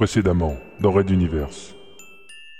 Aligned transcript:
Précédemment, 0.00 0.56
dans 0.80 0.92
Red 0.92 1.10
Universe. 1.10 1.74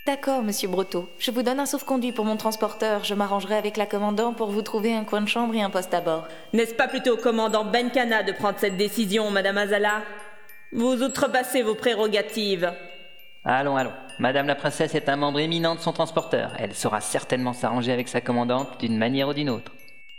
D'accord, 0.07 0.43
monsieur 0.43 0.69
Brotto. 0.69 1.09
Je 1.19 1.31
vous 1.31 1.43
donne 1.43 1.59
un 1.59 1.65
sauf-conduit 1.65 2.13
pour 2.13 2.27
mon 2.27 2.37
transporteur. 2.37 3.03
Je 3.03 3.15
m'arrangerai 3.15 3.55
avec 3.55 3.79
la 3.79 3.87
commandant 3.87 4.35
pour 4.35 4.51
vous 4.51 4.61
trouver 4.61 4.93
un 4.93 5.05
coin 5.05 5.23
de 5.23 5.27
chambre 5.27 5.55
et 5.55 5.63
un 5.63 5.71
poste 5.71 5.95
à 5.95 6.03
bord. 6.03 6.29
N'est-ce 6.53 6.75
pas 6.75 6.87
plutôt 6.87 7.15
au 7.15 7.17
commandant 7.17 7.65
Benkana 7.65 8.25
de 8.25 8.33
prendre 8.33 8.59
cette 8.59 8.77
décision, 8.77 9.31
Madame 9.31 9.57
Azala? 9.57 10.03
Vous 10.75 11.03
outrepassez 11.03 11.63
vos 11.63 11.75
prérogatives. 11.75 12.75
Allons, 13.43 13.79
allons. 13.79 13.95
Madame 14.19 14.47
la 14.47 14.55
princesse 14.55 14.95
est 14.95 15.09
un 15.09 15.17
membre 15.17 15.41
éminent 15.41 15.77
de 15.77 15.81
son 15.81 15.95
transporteur. 15.95 16.53
Elle 16.59 16.75
saura 16.75 17.01
certainement 17.01 17.55
s'arranger 17.55 17.93
avec 17.93 18.09
sa 18.09 18.21
commandante 18.21 18.79
d'une 18.81 18.99
manière 18.99 19.29
ou 19.29 19.33
d'une 19.33 19.49
autre. 19.49 19.73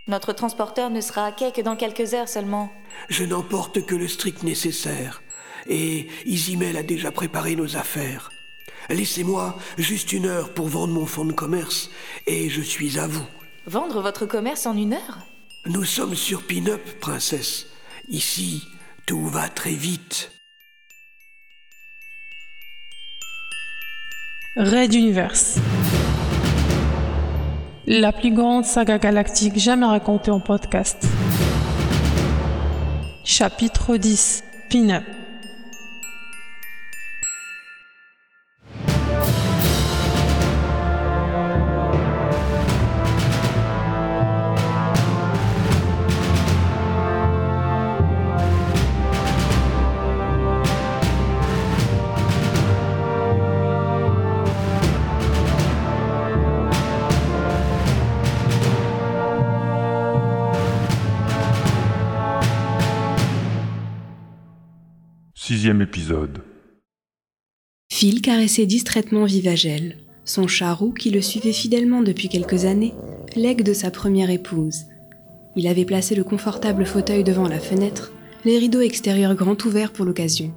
Notre 0.08 0.34
transporteur 0.34 0.90
ne 0.90 1.02
sera 1.02 1.28
à 1.28 1.32
quai 1.32 1.52
que 1.52 1.62
dans 1.62 1.76
quelques 1.76 2.16
heures 2.16 2.28
seulement. 2.28 2.72
Je 3.10 3.26
n'emporte 3.26 3.86
que 3.86 3.94
le 3.94 4.08
strict 4.08 4.42
nécessaire. 4.42 5.22
Et 5.68 6.08
Isimel 6.26 6.78
a 6.78 6.84
déjà 6.84 7.12
préparé 7.12 7.56
nos 7.56 7.78
affaires. 7.78 8.32
Laissez-moi 8.90 9.58
juste 9.78 10.12
une 10.12 10.26
heure 10.26 10.54
pour 10.54 10.68
vendre 10.68 10.94
mon 10.94 11.06
fonds 11.06 11.26
de 11.26 11.34
commerce 11.34 11.90
et 12.28 12.50
je 12.50 12.62
suis 12.62 13.00
à 13.00 13.08
vous. 13.08 13.26
Vendre 13.68 14.02
votre 14.02 14.26
commerce 14.26 14.66
en 14.66 14.76
une 14.76 14.94
heure? 14.94 15.20
Nous 15.66 15.84
sommes 15.84 16.16
sur 16.16 16.42
Pin-Up, 16.48 16.82
princesse. 17.00 17.68
Ici, 18.10 18.64
tout 19.06 19.28
va 19.28 19.48
très 19.48 19.74
vite. 19.74 20.32
Red 24.56 24.94
Universe. 24.94 25.60
La 27.88 28.12
plus 28.12 28.34
grande 28.34 28.66
saga 28.66 28.98
galactique 28.98 29.58
jamais 29.58 29.86
racontée 29.86 30.32
en 30.32 30.40
podcast. 30.40 31.06
Chapitre 33.24 33.98
10. 33.98 34.44
Pin-Up. 34.70 35.21
Épisode. 65.54 66.40
Phil 67.92 68.22
caressait 68.22 68.66
distraitement 68.66 69.26
Vivagel, 69.26 69.98
son 70.24 70.48
chat 70.48 70.74
roux 70.74 70.94
qui 70.94 71.10
le 71.10 71.22
suivait 71.22 71.52
fidèlement 71.52 72.02
depuis 72.02 72.30
quelques 72.30 72.64
années, 72.64 72.94
legs 73.36 73.62
de 73.62 73.74
sa 73.74 73.92
première 73.92 74.30
épouse. 74.30 74.86
Il 75.58 75.68
avait 75.68 75.84
placé 75.84 76.16
le 76.16 76.24
confortable 76.24 76.86
fauteuil 76.86 77.26
devant 77.26 77.50
la 77.50 77.60
fenêtre, 77.60 78.14
les 78.46 78.58
rideaux 78.60 78.80
extérieurs 78.80 79.36
grands 79.36 79.58
ouverts 79.66 79.92
pour 79.92 80.06
l'occasion, 80.06 80.54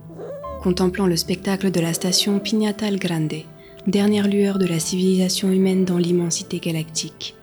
contemplant 0.62 1.08
le 1.08 1.16
spectacle 1.16 1.72
de 1.72 1.80
la 1.80 1.92
station 1.92 2.38
Pignatal 2.38 2.96
Grande, 2.96 3.42
dernière 3.88 4.28
lueur 4.28 4.60
de 4.60 4.66
la 4.66 4.78
civilisation 4.78 5.50
humaine 5.50 5.84
dans 5.84 5.98
l'immensité 5.98 6.60
galactique. 6.60 7.34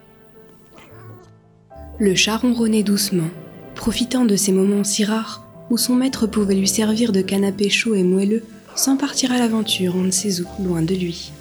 Le 2.00 2.16
chat 2.16 2.38
ronronnait 2.38 2.84
doucement, 2.84 3.30
profitant 3.76 4.24
de 4.24 4.38
ces 4.38 4.54
moments 4.54 4.86
si 4.86 5.04
rares 5.04 5.41
où 5.72 5.77
son 5.77 5.95
maître 5.95 6.27
pouvait 6.27 6.53
lui 6.53 6.67
servir 6.67 7.14
de 7.14 7.22
canapé 7.22 7.69
chaud 7.69 7.95
et 7.95 8.03
moelleux 8.03 8.44
sans 8.75 8.97
partir 8.97 9.31
à 9.31 9.39
l'aventure 9.39 9.95
on 9.95 10.03
ne 10.03 10.11
sait 10.11 10.41
où, 10.41 10.47
loin 10.61 10.81
de 10.81 10.94
lui. 10.94 11.31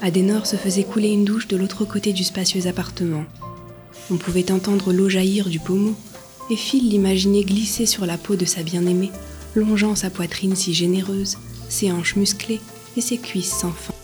Adenor 0.00 0.46
se 0.46 0.56
faisait 0.56 0.84
couler 0.84 1.10
une 1.10 1.26
douche 1.26 1.48
de 1.48 1.56
l'autre 1.56 1.84
côté 1.84 2.14
du 2.14 2.24
spacieux 2.24 2.66
appartement. 2.66 3.24
On 4.10 4.16
pouvait 4.16 4.50
entendre 4.50 4.92
l'eau 4.92 5.10
jaillir 5.10 5.50
du 5.50 5.60
pommeau, 5.60 5.94
et 6.50 6.56
Phil 6.56 6.88
l'imaginait 6.88 7.44
glisser 7.44 7.84
sur 7.84 8.06
la 8.06 8.16
peau 8.16 8.36
de 8.36 8.46
sa 8.46 8.62
bien-aimée, 8.62 9.12
longeant 9.54 9.94
sa 9.94 10.08
poitrine 10.08 10.56
si 10.56 10.72
généreuse, 10.72 11.36
ses 11.68 11.92
hanches 11.92 12.16
musclées 12.16 12.60
et 12.96 13.02
ses 13.02 13.18
cuisses 13.18 13.52
sans 13.52 13.70
fin. 13.70 13.94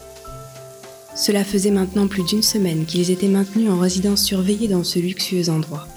Cela 1.17 1.43
faisait 1.43 1.71
maintenant 1.71 2.07
plus 2.07 2.23
d'une 2.23 2.43
semaine 2.43 2.85
qu'ils 2.85 3.11
étaient 3.11 3.29
maintenus 3.29 3.71
en 3.71 3.79
résidence 3.79 4.23
surveillée 4.23 4.69
dans 4.69 4.85
ce 4.85 4.99
luxueux 4.99 5.49
endroit. 5.49 5.89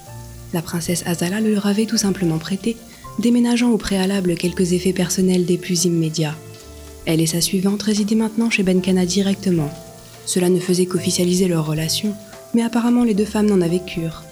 La 0.54 0.62
princesse 0.62 1.04
Azala 1.06 1.40
le 1.40 1.52
leur 1.52 1.66
avait 1.66 1.86
tout 1.86 1.98
simplement 1.98 2.38
prêté, 2.38 2.76
déménageant 3.18 3.70
au 3.70 3.78
préalable 3.78 4.34
quelques 4.34 4.72
effets 4.72 4.92
personnels 4.92 5.44
des 5.44 5.58
plus 5.58 5.84
immédiats. 5.84 6.36
Elle 7.04 7.20
et 7.20 7.26
sa 7.26 7.40
suivante 7.40 7.82
résidaient 7.82 8.14
maintenant 8.14 8.50
chez 8.50 8.62
Benkana 8.62 9.06
directement. 9.06 9.70
Cela 10.24 10.48
ne 10.48 10.60
faisait 10.60 10.86
qu'officialiser 10.86 11.48
leur 11.48 11.66
relation, 11.66 12.14
mais 12.54 12.62
apparemment 12.62 13.04
les 13.04 13.14
deux 13.14 13.24
femmes 13.24 13.48
n'en 13.48 13.60
avaient 13.60 13.84
cure. 13.84 14.22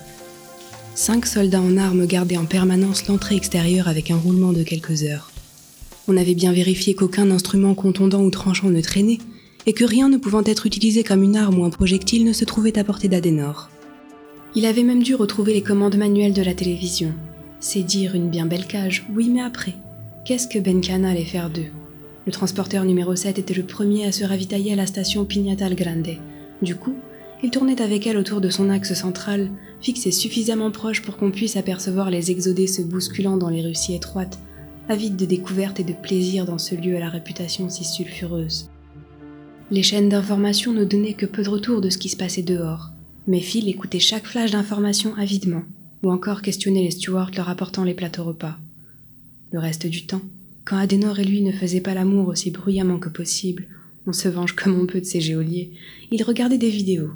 Cinq 0.94 1.26
soldats 1.26 1.60
en 1.60 1.76
armes 1.76 2.06
gardaient 2.06 2.36
en 2.36 2.44
permanence 2.44 3.06
l'entrée 3.06 3.36
extérieure 3.36 3.88
avec 3.88 4.10
un 4.10 4.16
roulement 4.16 4.52
de 4.52 4.62
quelques 4.62 5.02
heures. 5.02 5.30
On 6.08 6.16
avait 6.16 6.34
bien 6.34 6.52
vérifié 6.52 6.94
qu'aucun 6.94 7.30
instrument 7.30 7.74
contondant 7.74 8.22
ou 8.22 8.30
tranchant 8.30 8.70
ne 8.70 8.80
traînait, 8.80 9.18
et 9.66 9.72
que 9.72 9.84
rien 9.84 10.08
ne 10.08 10.16
pouvant 10.16 10.42
être 10.44 10.66
utilisé 10.66 11.04
comme 11.04 11.22
une 11.22 11.36
arme 11.36 11.58
ou 11.58 11.64
un 11.64 11.70
projectile 11.70 12.24
ne 12.24 12.32
se 12.32 12.44
trouvait 12.44 12.78
à 12.78 12.84
portée 12.84 13.08
d'Adenor. 13.08 13.70
Il 14.54 14.66
avait 14.66 14.82
même 14.82 15.02
dû 15.02 15.14
retrouver 15.14 15.52
les 15.52 15.62
commandes 15.62 15.97
manuelles 15.97 16.32
de 16.32 16.42
la 16.42 16.54
télévision. 16.54 17.12
C'est 17.62 17.82
dire 17.82 18.15
une 18.15 18.31
bien 18.31 18.47
belle 18.47 18.66
cage, 18.66 19.06
oui 19.15 19.28
mais 19.28 19.43
après. 19.43 19.75
Qu'est-ce 20.25 20.48
que 20.48 20.59
Benkana 20.59 21.10
allait 21.10 21.26
faire 21.26 21.50
d'eux? 21.50 21.69
Le 22.25 22.32
transporteur 22.32 22.87
numéro 22.87 23.15
7 23.15 23.38
était 23.38 23.53
le 23.53 23.65
premier 23.65 24.06
à 24.06 24.12
se 24.12 24.25
ravitailler 24.25 24.72
à 24.72 24.76
la 24.76 24.87
station 24.87 25.26
Pignatal 25.26 25.75
Grande. 25.75 26.16
Du 26.62 26.75
coup, 26.75 26.97
il 27.43 27.50
tournait 27.50 27.82
avec 27.82 28.06
elle 28.06 28.16
autour 28.16 28.41
de 28.41 28.48
son 28.48 28.71
axe 28.71 28.94
central, 28.94 29.50
fixé 29.82 30.10
suffisamment 30.10 30.71
proche 30.71 31.03
pour 31.03 31.19
qu'on 31.19 31.31
puisse 31.31 31.56
apercevoir 31.56 32.10
les 32.10 32.31
exodés 32.31 32.66
se 32.66 32.81
bousculant 32.81 33.37
dans 33.37 33.50
les 33.50 33.60
rues 33.60 33.75
si 33.75 33.94
étroites, 33.94 34.38
avides 34.88 35.16
de 35.16 35.27
découvertes 35.27 35.81
et 35.81 35.84
de 35.84 35.92
plaisir 35.92 36.47
dans 36.47 36.59
ce 36.59 36.75
lieu 36.75 36.97
à 36.97 37.00
la 37.00 37.10
réputation 37.10 37.69
si 37.69 37.84
sulfureuse. 37.84 38.71
Les 39.71 39.82
chaînes 39.82 40.09
d'information 40.09 40.72
ne 40.72 40.84
donnaient 40.84 41.12
que 41.12 41.27
peu 41.27 41.42
de 41.42 41.50
retour 41.50 41.82
de 41.82 41.91
ce 41.91 41.98
qui 41.98 42.09
se 42.09 42.16
passait 42.16 42.42
dehors, 42.42 42.91
mais 43.27 43.41
Phil 43.41 43.69
écoutait 43.69 44.00
chaque 44.00 44.27
flash 44.27 44.50
d'information 44.50 45.15
avidement, 45.16 45.62
ou 46.03 46.11
encore 46.11 46.43
questionnait 46.43 46.84
les 46.84 46.91
stewards 46.91 47.31
leur 47.37 47.49
apportant 47.49 47.84
les 47.84 47.94
plateaux 47.94 48.25
repas. 48.25 48.59
Le 49.53 49.59
reste 49.59 49.87
du 49.87 50.06
temps, 50.06 50.22
quand 50.65 50.77
Adenor 50.77 51.19
et 51.19 51.25
lui 51.25 51.43
ne 51.43 51.53
faisaient 51.53 51.81
pas 51.81 51.94
l'amour 51.94 52.28
aussi 52.28 52.50
bruyamment 52.50 52.99
que 52.99 53.09
possible, 53.09 53.66
on 54.06 54.12
se 54.12 54.28
venge 54.28 54.55
comme 54.55 54.78
on 54.78 54.87
peut 54.87 55.00
de 55.00 55.06
ses 55.06 55.21
géoliers, 55.21 55.72
il 56.10 56.22
regardait 56.22 56.59
des 56.59 56.71
vidéos. 56.71 57.10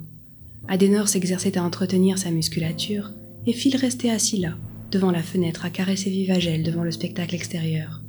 Adenor 0.69 1.09
s'exerçait 1.09 1.59
à 1.59 1.65
entretenir 1.65 2.19
sa 2.19 2.31
musculature, 2.31 3.12
et 3.47 3.53
Phil 3.53 3.77
restait 3.77 4.11
assis 4.11 4.39
là, 4.39 4.56
devant 4.91 5.11
la 5.11 5.23
fenêtre 5.23 5.65
à 5.65 5.71
caresser 5.71 6.11
Vivagel 6.11 6.62
devant 6.62 6.84
le 6.84 6.91
spectacle 6.91 7.34
extérieur. 7.34 8.03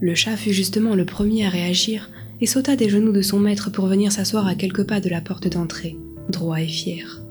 Le 0.00 0.14
chat 0.14 0.36
fut 0.36 0.52
justement 0.52 0.94
le 0.94 1.04
premier 1.04 1.46
à 1.46 1.48
réagir 1.48 2.10
et 2.40 2.46
sauta 2.46 2.74
des 2.74 2.88
genoux 2.88 3.12
de 3.12 3.22
son 3.22 3.38
maître 3.38 3.70
pour 3.70 3.86
venir 3.86 4.10
s'asseoir 4.10 4.46
à 4.46 4.54
quelques 4.54 4.86
pas 4.86 5.00
de 5.00 5.08
la 5.08 5.20
porte 5.20 5.48
d'entrée, 5.48 5.96
droit 6.28 6.60
et 6.60 6.66
fier. 6.66 7.21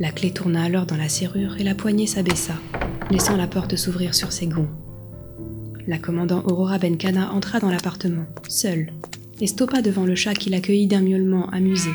La 0.00 0.12
clé 0.12 0.30
tourna 0.30 0.62
alors 0.62 0.86
dans 0.86 0.96
la 0.96 1.08
serrure 1.08 1.56
et 1.58 1.64
la 1.64 1.74
poignée 1.74 2.06
s'abaissa, 2.06 2.54
laissant 3.10 3.36
la 3.36 3.48
porte 3.48 3.74
s'ouvrir 3.74 4.14
sur 4.14 4.30
ses 4.30 4.46
gonds. 4.46 4.68
La 5.88 5.98
commandant 5.98 6.44
Aurora 6.44 6.78
Benkana 6.78 7.32
entra 7.32 7.58
dans 7.58 7.70
l'appartement, 7.70 8.26
seule, 8.48 8.92
et 9.40 9.48
stoppa 9.48 9.82
devant 9.82 10.04
le 10.04 10.14
chat 10.14 10.34
qui 10.34 10.50
l'accueillit 10.50 10.86
d'un 10.86 11.00
miaulement 11.00 11.48
amusé. 11.50 11.90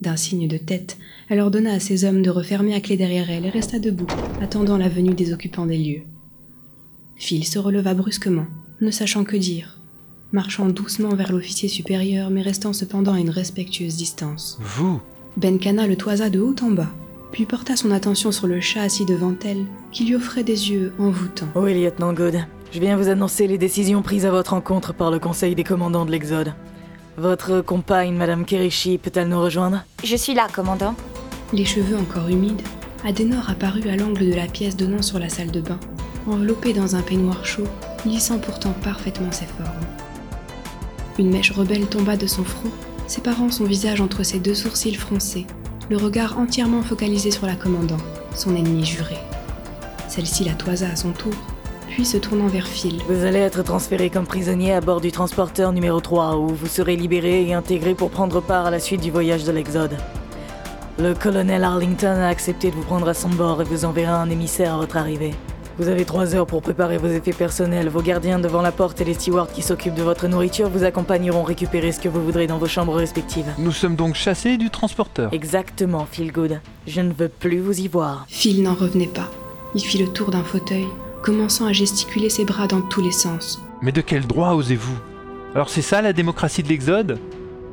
D'un 0.00 0.16
signe 0.16 0.46
de 0.46 0.56
tête, 0.56 0.98
elle 1.28 1.40
ordonna 1.40 1.72
à 1.72 1.80
ses 1.80 2.04
hommes 2.04 2.22
de 2.22 2.30
refermer 2.30 2.74
à 2.74 2.80
clé 2.80 2.96
derrière 2.96 3.28
elle 3.28 3.46
et 3.46 3.50
resta 3.50 3.80
debout, 3.80 4.06
attendant 4.40 4.76
la 4.76 4.88
venue 4.88 5.14
des 5.14 5.32
occupants 5.32 5.66
des 5.66 5.78
lieux. 5.78 6.02
Phil 7.16 7.44
se 7.44 7.58
releva 7.58 7.94
brusquement, 7.94 8.46
ne 8.80 8.90
sachant 8.92 9.24
que 9.24 9.36
dire, 9.36 9.80
marchant 10.30 10.68
doucement 10.68 11.16
vers 11.16 11.32
l'officier 11.32 11.68
supérieur 11.68 12.30
mais 12.30 12.42
restant 12.42 12.72
cependant 12.72 13.14
à 13.14 13.20
une 13.20 13.30
respectueuse 13.30 13.96
distance. 13.96 14.58
Vous? 14.60 15.00
Benkana 15.38 15.86
le 15.86 15.96
toisa 15.96 16.30
de 16.30 16.40
haut 16.40 16.54
en 16.62 16.70
bas, 16.70 16.92
puis 17.32 17.44
porta 17.44 17.76
son 17.76 17.90
attention 17.90 18.32
sur 18.32 18.46
le 18.46 18.60
chat 18.60 18.82
assis 18.82 19.04
devant 19.04 19.34
elle, 19.44 19.64
qui 19.92 20.04
lui 20.04 20.14
offrait 20.14 20.44
des 20.44 20.70
yeux 20.70 20.92
envoûtants. 20.98 21.48
Oui, 21.54 21.80
lieutenant 21.80 22.12
Good. 22.12 22.36
Je 22.72 22.80
viens 22.80 22.96
vous 22.96 23.08
annoncer 23.08 23.46
les 23.46 23.58
décisions 23.58 24.02
prises 24.02 24.26
à 24.26 24.30
votre 24.30 24.54
encontre 24.54 24.92
par 24.92 25.10
le 25.10 25.18
Conseil 25.18 25.54
des 25.54 25.64
commandants 25.64 26.04
de 26.04 26.10
l'Exode. 26.10 26.54
Votre 27.16 27.60
compagne, 27.62 28.14
Madame 28.14 28.44
Kerishi, 28.44 28.98
peut-elle 28.98 29.28
nous 29.28 29.40
rejoindre? 29.40 29.84
Je 30.04 30.16
suis 30.16 30.34
là, 30.34 30.48
commandant. 30.52 30.94
Les 31.52 31.64
cheveux 31.64 31.96
encore 31.96 32.28
humides, 32.28 32.60
Adenor 33.04 33.48
apparut 33.48 33.88
à 33.88 33.96
l'angle 33.96 34.28
de 34.28 34.34
la 34.34 34.46
pièce 34.46 34.76
donnant 34.76 35.02
sur 35.02 35.18
la 35.18 35.28
salle 35.28 35.50
de 35.50 35.60
bain, 35.60 35.78
enveloppée 36.26 36.72
dans 36.72 36.96
un 36.96 37.02
peignoir 37.02 37.46
chaud, 37.46 37.66
lissant 38.04 38.38
pourtant 38.38 38.74
parfaitement 38.82 39.32
ses 39.32 39.46
formes. 39.46 39.70
Une 41.18 41.30
mèche 41.30 41.52
rebelle 41.52 41.86
tomba 41.86 42.16
de 42.16 42.26
son 42.26 42.44
front, 42.44 42.70
séparant 43.06 43.50
son 43.50 43.64
visage 43.64 44.00
entre 44.00 44.22
ses 44.22 44.40
deux 44.40 44.54
sourcils 44.54 44.96
froncés, 44.96 45.46
le 45.88 45.96
regard 45.96 46.38
entièrement 46.38 46.82
focalisé 46.82 47.30
sur 47.30 47.46
la 47.46 47.54
commandant, 47.54 47.98
son 48.34 48.56
ennemi 48.56 48.84
juré. 48.84 49.16
Celle-ci 50.08 50.44
la 50.44 50.54
toisa 50.54 50.88
à 50.88 50.96
son 50.96 51.12
tour, 51.12 51.34
puis 51.88 52.04
se 52.04 52.16
tournant 52.16 52.48
vers 52.48 52.66
Phil. 52.66 53.00
Vous 53.08 53.24
allez 53.24 53.38
être 53.38 53.62
transféré 53.62 54.10
comme 54.10 54.26
prisonnier 54.26 54.72
à 54.72 54.80
bord 54.80 55.00
du 55.00 55.12
transporteur 55.12 55.72
numéro 55.72 56.00
3, 56.00 56.38
où 56.38 56.48
vous 56.48 56.66
serez 56.66 56.96
libéré 56.96 57.46
et 57.46 57.54
intégré 57.54 57.94
pour 57.94 58.10
prendre 58.10 58.40
part 58.40 58.66
à 58.66 58.70
la 58.70 58.80
suite 58.80 59.00
du 59.00 59.10
voyage 59.10 59.44
de 59.44 59.52
l'Exode. 59.52 59.96
Le 60.98 61.14
colonel 61.14 61.62
Arlington 61.62 62.16
a 62.16 62.28
accepté 62.28 62.70
de 62.70 62.74
vous 62.74 62.82
prendre 62.82 63.08
à 63.08 63.14
son 63.14 63.28
bord 63.28 63.60
et 63.60 63.64
vous 63.64 63.84
enverra 63.84 64.20
un 64.20 64.30
émissaire 64.30 64.74
à 64.74 64.78
votre 64.78 64.96
arrivée. 64.96 65.34
Vous 65.78 65.88
avez 65.88 66.06
trois 66.06 66.34
heures 66.34 66.46
pour 66.46 66.62
préparer 66.62 66.96
vos 66.96 67.08
effets 67.08 67.34
personnels. 67.34 67.90
Vos 67.90 68.00
gardiens 68.00 68.38
devant 68.38 68.62
la 68.62 68.72
porte 68.72 69.02
et 69.02 69.04
les 69.04 69.12
stewards 69.12 69.52
qui 69.52 69.60
s'occupent 69.60 69.94
de 69.94 70.02
votre 70.02 70.26
nourriture 70.26 70.70
vous 70.70 70.84
accompagneront 70.84 71.42
récupérer 71.42 71.92
ce 71.92 72.00
que 72.00 72.08
vous 72.08 72.24
voudrez 72.24 72.46
dans 72.46 72.56
vos 72.56 72.66
chambres 72.66 72.94
respectives. 72.94 73.52
Nous 73.58 73.72
sommes 73.72 73.94
donc 73.94 74.14
chassés 74.14 74.56
du 74.56 74.70
transporteur. 74.70 75.28
Exactement, 75.34 76.06
Phil 76.10 76.32
Good. 76.32 76.60
Je 76.86 77.00
ne 77.02 77.12
veux 77.12 77.28
plus 77.28 77.58
vous 77.58 77.78
y 77.78 77.88
voir. 77.88 78.24
Phil 78.26 78.62
n'en 78.62 78.72
revenait 78.72 79.06
pas. 79.06 79.30
Il 79.74 79.82
fit 79.82 79.98
le 79.98 80.08
tour 80.08 80.30
d'un 80.30 80.44
fauteuil, 80.44 80.86
commençant 81.20 81.66
à 81.66 81.72
gesticuler 81.74 82.30
ses 82.30 82.46
bras 82.46 82.66
dans 82.66 82.80
tous 82.80 83.02
les 83.02 83.12
sens. 83.12 83.60
Mais 83.82 83.92
de 83.92 84.00
quel 84.00 84.26
droit 84.26 84.54
osez-vous? 84.54 84.98
Alors 85.54 85.68
c'est 85.68 85.82
ça 85.82 86.00
la 86.00 86.14
démocratie 86.14 86.62
de 86.62 86.68
l'Exode? 86.68 87.18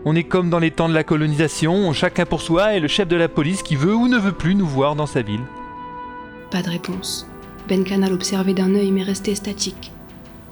On 0.04 0.14
est 0.18 0.26
comme 0.26 0.50
dans 0.50 0.60
les 0.60 0.72
temps 0.72 0.90
de 0.90 0.94
la 0.94 1.06
colonisation, 1.06 1.94
chacun 1.94 2.26
pour 2.26 2.42
soi 2.42 2.74
et 2.74 2.82
le 2.82 2.90
chef 2.90 3.08
de 3.08 3.16
la 3.16 3.30
police 3.30 3.64
qui 3.64 3.78
veut 3.78 3.96
ou 3.96 4.10
ne 4.10 4.18
veut 4.18 4.34
plus 4.34 4.56
nous 4.56 4.68
voir 4.68 4.98
dans 4.98 5.06
sa 5.06 5.22
ville. 5.22 5.40
Pas 6.52 6.62
de 6.62 6.70
réponse. 6.70 7.26
Benkana 7.68 8.10
l'observait 8.10 8.54
d'un 8.54 8.76
œil 8.76 8.92
mais 8.92 9.04
restait 9.04 9.36
statique. 9.36 9.92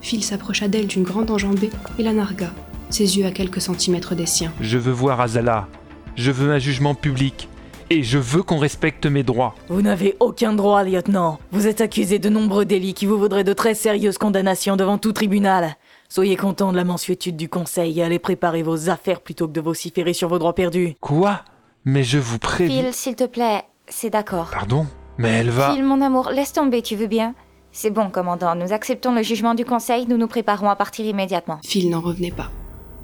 Phil 0.01 0.23
s'approcha 0.23 0.67
d'elle 0.67 0.87
d'une 0.87 1.03
grande 1.03 1.29
enjambée 1.29 1.69
et 1.99 2.03
la 2.03 2.13
nargua, 2.13 2.47
ses 2.89 3.17
yeux 3.17 3.25
à 3.25 3.31
quelques 3.31 3.61
centimètres 3.61 4.15
des 4.15 4.25
siens. 4.25 4.51
Je 4.59 4.77
veux 4.77 4.91
voir 4.91 5.21
Azala. 5.21 5.67
Je 6.15 6.31
veux 6.31 6.51
un 6.51 6.59
jugement 6.59 6.95
public. 6.95 7.47
Et 7.89 8.03
je 8.03 8.17
veux 8.17 8.41
qu'on 8.41 8.57
respecte 8.57 9.05
mes 9.05 9.21
droits. 9.21 9.53
Vous 9.67 9.81
n'avez 9.81 10.15
aucun 10.21 10.53
droit, 10.53 10.81
lieutenant. 10.83 11.39
Vous 11.51 11.67
êtes 11.67 11.81
accusé 11.81 12.19
de 12.19 12.29
nombreux 12.29 12.63
délits 12.63 12.93
qui 12.93 13.05
vous 13.05 13.17
vaudraient 13.17 13.43
de 13.43 13.51
très 13.51 13.75
sérieuses 13.75 14.17
condamnations 14.17 14.77
devant 14.77 14.97
tout 14.97 15.11
tribunal. 15.11 15.75
Soyez 16.07 16.37
content 16.37 16.71
de 16.71 16.77
la 16.77 16.85
mansuétude 16.85 17.35
du 17.35 17.49
conseil 17.49 17.99
et 17.99 18.03
allez 18.03 18.19
préparer 18.19 18.63
vos 18.63 18.89
affaires 18.89 19.19
plutôt 19.19 19.45
que 19.47 19.51
de 19.51 19.59
vociférer 19.59 20.13
sur 20.13 20.29
vos 20.29 20.39
droits 20.39 20.55
perdus. 20.55 20.95
Quoi? 21.01 21.41
Mais 21.83 22.05
je 22.05 22.17
vous 22.17 22.39
préviens. 22.39 22.83
Phil, 22.83 22.93
s'il 22.93 23.15
te 23.15 23.25
plaît, 23.25 23.63
c'est 23.89 24.09
d'accord. 24.09 24.51
Pardon? 24.53 24.87
Mais 25.17 25.29
elle 25.29 25.49
va. 25.49 25.73
Phil, 25.73 25.83
mon 25.83 26.01
amour, 26.01 26.29
laisse 26.31 26.53
tomber, 26.53 26.81
tu 26.81 26.95
veux 26.95 27.07
bien? 27.07 27.35
C'est 27.71 27.89
bon, 27.89 28.09
commandant, 28.09 28.55
nous 28.55 28.73
acceptons 28.73 29.13
le 29.13 29.23
jugement 29.23 29.53
du 29.53 29.63
conseil, 29.63 30.05
nous 30.07 30.17
nous 30.17 30.27
préparons 30.27 30.69
à 30.69 30.75
partir 30.75 31.05
immédiatement. 31.05 31.59
Phil 31.63 31.89
n'en 31.89 32.01
revenait 32.01 32.31
pas. 32.31 32.51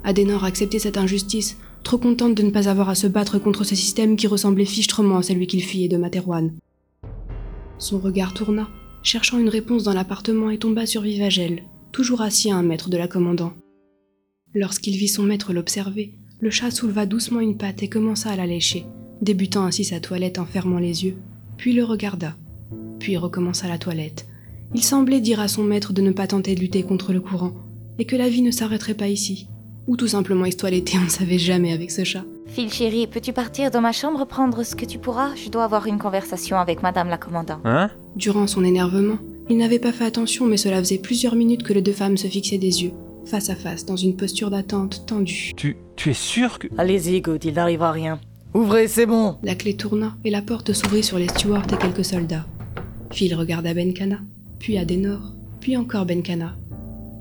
Adenor 0.04 0.44
acceptait 0.44 0.78
cette 0.78 0.98
injustice, 0.98 1.56
trop 1.84 1.98
contente 1.98 2.34
de 2.34 2.42
ne 2.42 2.50
pas 2.50 2.68
avoir 2.68 2.88
à 2.90 2.94
se 2.94 3.06
battre 3.06 3.38
contre 3.38 3.64
ce 3.64 3.74
système 3.74 4.16
qui 4.16 4.26
ressemblait 4.26 4.64
fichtrement 4.64 5.18
à 5.18 5.22
celui 5.22 5.46
qu'il 5.46 5.62
fuyait 5.62 5.88
de 5.88 5.96
Materwan. 5.96 6.52
Son 7.78 7.98
regard 7.98 8.34
tourna, 8.34 8.68
cherchant 9.02 9.38
une 9.38 9.48
réponse 9.48 9.84
dans 9.84 9.94
l'appartement 9.94 10.50
et 10.50 10.58
tomba 10.58 10.84
sur 10.84 11.02
Vivagel, 11.02 11.62
toujours 11.92 12.20
assis 12.20 12.50
à 12.50 12.56
un 12.56 12.62
mètre 12.62 12.90
de 12.90 12.96
la 12.96 13.08
commandant. 13.08 13.52
Lorsqu'il 14.54 14.96
vit 14.96 15.08
son 15.08 15.22
maître 15.22 15.52
l'observer, 15.52 16.12
le 16.40 16.50
chat 16.50 16.70
souleva 16.70 17.06
doucement 17.06 17.40
une 17.40 17.56
patte 17.56 17.82
et 17.82 17.88
commença 17.88 18.30
à 18.30 18.36
la 18.36 18.46
lécher, 18.46 18.86
débutant 19.22 19.64
ainsi 19.64 19.84
sa 19.84 20.00
toilette 20.00 20.38
en 20.38 20.46
fermant 20.46 20.78
les 20.78 21.04
yeux, 21.04 21.16
puis 21.58 21.74
le 21.74 21.84
regarda, 21.84 22.34
puis 22.98 23.18
recommença 23.18 23.68
la 23.68 23.76
toilette. 23.76 24.26
Il 24.74 24.82
semblait 24.82 25.20
dire 25.20 25.40
à 25.40 25.48
son 25.48 25.64
maître 25.64 25.92
de 25.92 26.00
ne 26.00 26.12
pas 26.12 26.26
tenter 26.26 26.54
de 26.54 26.60
lutter 26.60 26.82
contre 26.82 27.12
le 27.12 27.20
courant, 27.20 27.52
et 27.98 28.06
que 28.06 28.16
la 28.16 28.28
vie 28.28 28.42
ne 28.42 28.50
s'arrêterait 28.50 28.94
pas 28.94 29.08
ici. 29.08 29.48
Ou 29.88 29.96
tout 29.96 30.08
simplement 30.08 30.44
il 30.44 30.52
se 30.52 30.58
toilettait, 30.58 30.98
on 30.98 31.04
ne 31.04 31.10
savait 31.10 31.38
jamais 31.38 31.72
avec 31.72 31.90
ce 31.90 32.04
chat. 32.04 32.24
Phil, 32.46 32.72
chéri, 32.72 33.06
peux-tu 33.06 33.32
partir 33.32 33.70
dans 33.70 33.80
ma 33.80 33.92
chambre 33.92 34.24
prendre 34.26 34.62
ce 34.62 34.76
que 34.76 34.84
tu 34.84 34.98
pourras? 34.98 35.34
Je 35.34 35.50
dois 35.50 35.64
avoir 35.64 35.86
une 35.86 35.98
conversation 35.98 36.58
avec 36.58 36.82
madame 36.82 37.08
la 37.08 37.18
commandant. 37.18 37.60
Hein? 37.64 37.90
Durant 38.16 38.46
son 38.46 38.64
énervement, 38.64 39.18
il 39.50 39.56
n'avait 39.56 39.78
pas 39.78 39.92
fait 39.92 40.04
attention, 40.04 40.46
mais 40.46 40.56
cela 40.58 40.78
faisait 40.78 40.98
plusieurs 40.98 41.34
minutes 41.34 41.62
que 41.62 41.72
les 41.72 41.82
deux 41.82 41.92
femmes 41.92 42.16
se 42.16 42.28
fixaient 42.28 42.58
des 42.58 42.84
yeux, 42.84 42.92
face 43.24 43.50
à 43.50 43.56
face, 43.56 43.84
dans 43.84 43.96
une 43.96 44.16
posture 44.16 44.50
d'attente 44.50 45.04
tendue. 45.06 45.52
Tu, 45.56 45.76
tu 45.96 46.10
es 46.10 46.14
sûr 46.14 46.58
que. 46.58 46.68
Allez-y, 46.76 47.20
Good, 47.20 47.44
il 47.44 47.54
n'arrivera 47.54 47.90
rien. 47.90 48.20
Ouvrez, 48.58 48.88
c'est 48.88 49.06
bon 49.06 49.36
La 49.44 49.54
clé 49.54 49.76
tourna 49.76 50.16
et 50.24 50.30
la 50.30 50.42
porte 50.42 50.72
s'ouvrit 50.72 51.04
sur 51.04 51.16
les 51.16 51.28
stewards 51.28 51.72
et 51.72 51.76
quelques 51.76 52.04
soldats. 52.04 52.44
Phil 53.12 53.32
regarda 53.36 53.72
Benkana, 53.72 54.18
puis 54.58 54.78
Adenor, 54.78 55.32
puis 55.60 55.76
encore 55.76 56.06
Benkana. 56.06 56.56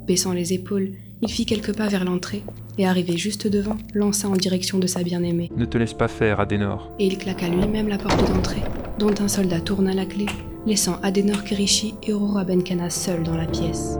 Baissant 0.07 0.33
les 0.33 0.53
épaules, 0.53 0.93
il 1.21 1.29
fit 1.29 1.45
quelques 1.45 1.77
pas 1.77 1.89
vers 1.89 2.05
l'entrée 2.05 2.41
et, 2.79 2.87
arrivé 2.87 3.17
juste 3.17 3.45
devant, 3.45 3.77
lança 3.93 4.27
en 4.27 4.35
direction 4.35 4.79
de 4.79 4.87
sa 4.87 5.03
bien-aimée. 5.03 5.51
Ne 5.55 5.65
te 5.65 5.77
laisse 5.77 5.93
pas 5.93 6.07
faire, 6.07 6.39
Adenor. 6.39 6.91
Et 6.97 7.05
il 7.05 7.19
claqua 7.19 7.49
lui-même 7.49 7.87
la 7.87 7.99
porte 7.99 8.27
d'entrée, 8.33 8.63
dont 8.97 9.13
un 9.19 9.27
soldat 9.27 9.61
tourna 9.61 9.93
la 9.93 10.07
clé, 10.07 10.25
laissant 10.65 10.97
Adenor 11.03 11.43
Kerishi 11.43 11.93
et 12.01 12.13
Aurora 12.13 12.45
Benkana 12.45 12.89
seuls 12.89 13.21
dans 13.21 13.37
la 13.37 13.45
pièce. 13.45 13.99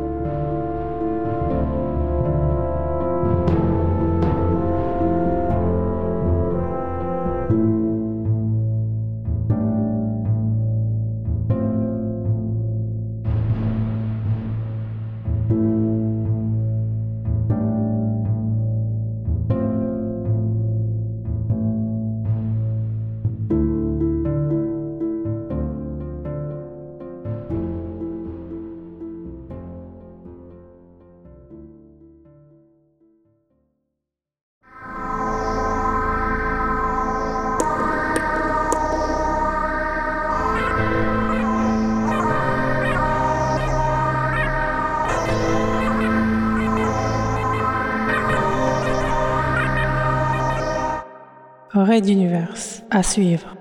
D'univers. 52.01 52.53
À 52.91 53.01
suivre. 53.01 53.56